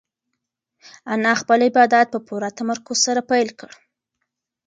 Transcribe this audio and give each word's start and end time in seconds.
انا 1.13 1.33
خپل 1.41 1.59
عبادت 1.67 2.07
په 2.13 2.19
پوره 2.27 2.49
تمرکز 2.57 2.97
سره 3.05 3.21
پیل 3.29 3.49
کړ. 3.59 3.71